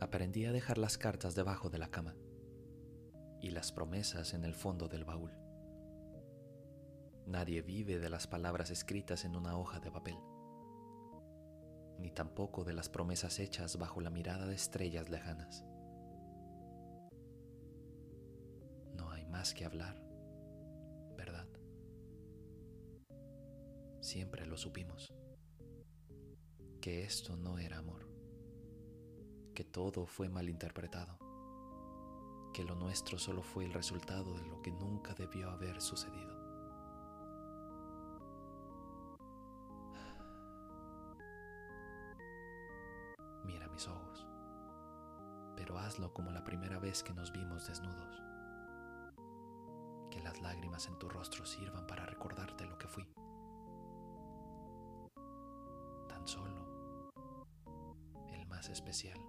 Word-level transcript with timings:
aprendí 0.00 0.46
a 0.46 0.52
dejar 0.52 0.78
las 0.78 0.96
cartas 0.96 1.34
debajo 1.34 1.68
de 1.68 1.78
la 1.78 1.90
cama 1.90 2.16
y 3.40 3.50
las 3.50 3.70
promesas 3.70 4.32
en 4.32 4.44
el 4.44 4.54
fondo 4.54 4.88
del 4.88 5.04
baúl. 5.04 5.32
Nadie 7.26 7.62
vive 7.62 7.98
de 7.98 8.10
las 8.10 8.26
palabras 8.26 8.70
escritas 8.70 9.24
en 9.24 9.36
una 9.36 9.56
hoja 9.56 9.78
de 9.78 9.90
papel, 9.90 10.16
ni 11.98 12.10
tampoco 12.10 12.64
de 12.64 12.72
las 12.72 12.88
promesas 12.88 13.38
hechas 13.38 13.76
bajo 13.78 14.00
la 14.00 14.10
mirada 14.10 14.46
de 14.46 14.54
estrellas 14.54 15.10
lejanas. 15.10 15.64
No 18.94 19.10
hay 19.10 19.26
más 19.26 19.54
que 19.54 19.66
hablar, 19.66 20.02
¿verdad? 21.16 21.46
Siempre 24.00 24.46
lo 24.46 24.56
supimos, 24.56 25.14
que 26.80 27.04
esto 27.04 27.36
no 27.36 27.58
era 27.58 27.78
amor, 27.78 28.09
que 29.60 29.64
todo 29.64 30.06
fue 30.06 30.30
malinterpretado 30.30 31.18
que 32.54 32.64
lo 32.64 32.74
nuestro 32.76 33.18
solo 33.18 33.42
fue 33.42 33.66
el 33.66 33.74
resultado 33.74 34.32
de 34.32 34.46
lo 34.46 34.62
que 34.62 34.72
nunca 34.72 35.12
debió 35.12 35.50
haber 35.50 35.82
sucedido. 35.82 36.34
Mira 43.44 43.68
mis 43.68 43.86
ojos, 43.86 44.26
pero 45.56 45.78
hazlo 45.78 46.10
como 46.14 46.30
la 46.30 46.42
primera 46.42 46.78
vez 46.78 47.02
que 47.02 47.12
nos 47.12 47.30
vimos 47.30 47.66
desnudos. 47.66 48.22
Que 50.10 50.20
las 50.22 50.40
lágrimas 50.40 50.86
en 50.86 50.98
tu 50.98 51.10
rostro 51.10 51.44
sirvan 51.44 51.86
para 51.86 52.06
recordarte 52.06 52.64
lo 52.64 52.78
que 52.78 52.88
fui. 52.88 53.06
Tan 56.08 56.26
solo 56.26 56.66
el 58.32 58.46
más 58.46 58.70
especial. 58.70 59.20